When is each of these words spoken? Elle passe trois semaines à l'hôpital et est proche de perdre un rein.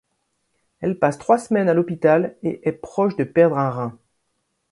Elle 0.79 0.97
passe 0.97 1.19
trois 1.19 1.37
semaines 1.37 1.69
à 1.69 1.75
l'hôpital 1.75 2.35
et 2.41 2.67
est 2.67 2.71
proche 2.71 3.15
de 3.17 3.23
perdre 3.23 3.59
un 3.59 3.69
rein. 3.69 3.99